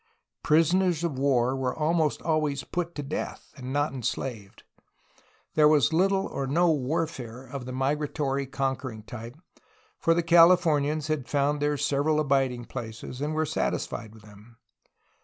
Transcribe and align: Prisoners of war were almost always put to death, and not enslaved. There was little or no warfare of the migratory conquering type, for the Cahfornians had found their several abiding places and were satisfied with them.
Prisoners 0.41 1.03
of 1.03 1.19
war 1.19 1.55
were 1.55 1.77
almost 1.77 2.23
always 2.23 2.63
put 2.63 2.95
to 2.95 3.03
death, 3.03 3.53
and 3.55 3.71
not 3.71 3.93
enslaved. 3.93 4.63
There 5.53 5.67
was 5.67 5.93
little 5.93 6.25
or 6.25 6.47
no 6.47 6.71
warfare 6.71 7.45
of 7.45 7.67
the 7.67 7.71
migratory 7.71 8.47
conquering 8.47 9.03
type, 9.03 9.37
for 9.99 10.15
the 10.15 10.23
Cahfornians 10.23 11.05
had 11.05 11.27
found 11.29 11.59
their 11.61 11.77
several 11.77 12.19
abiding 12.19 12.65
places 12.65 13.21
and 13.21 13.35
were 13.35 13.45
satisfied 13.45 14.15
with 14.15 14.23
them. 14.23 14.57